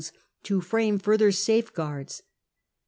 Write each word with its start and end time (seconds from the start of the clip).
to 0.41 0.61
frame 0.61 0.97
further 0.97 1.31
safeguards. 1.31 2.23